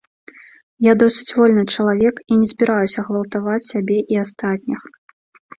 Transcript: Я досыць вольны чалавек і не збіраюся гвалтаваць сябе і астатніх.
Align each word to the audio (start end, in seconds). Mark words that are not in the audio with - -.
Я 0.85 0.93
досыць 1.01 1.35
вольны 1.39 1.65
чалавек 1.75 2.15
і 2.31 2.37
не 2.39 2.47
збіраюся 2.53 3.05
гвалтаваць 3.11 3.69
сябе 3.71 3.97
і 4.15 4.21
астатніх. 4.23 4.81